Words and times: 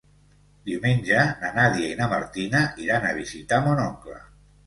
Diumenge 0.69 1.25
na 1.41 1.51
Nàdia 1.57 1.91
i 1.91 1.99
na 2.01 2.07
Martina 2.15 2.61
iran 2.87 3.07
a 3.09 3.13
visitar 3.21 3.63
mon 3.67 3.83
oncle. 3.87 4.19